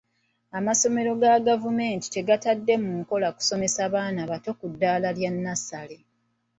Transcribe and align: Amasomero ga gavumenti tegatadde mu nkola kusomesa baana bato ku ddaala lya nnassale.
Amasomero 0.57 1.11
ga 1.21 1.33
gavumenti 1.47 2.05
tegatadde 2.15 2.73
mu 2.83 2.91
nkola 2.99 3.27
kusomesa 3.37 3.81
baana 3.93 4.21
bato 4.31 4.51
ku 4.59 4.65
ddaala 4.71 5.09
lya 5.17 5.29
nnassale. 5.35 5.97